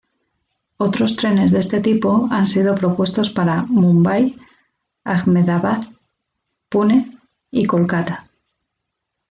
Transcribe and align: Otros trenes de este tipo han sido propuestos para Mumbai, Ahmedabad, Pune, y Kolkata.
Otros 0.77 1.15
trenes 1.15 1.51
de 1.51 1.59
este 1.59 1.79
tipo 1.79 2.27
han 2.31 2.47
sido 2.47 2.73
propuestos 2.73 3.29
para 3.29 3.61
Mumbai, 3.65 4.35
Ahmedabad, 5.03 5.79
Pune, 6.69 7.19
y 7.51 7.65
Kolkata. 7.65 8.27